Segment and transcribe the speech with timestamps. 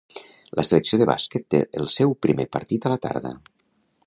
[0.59, 3.37] La selecció de bàsquet té el seu primer partit a la tarda.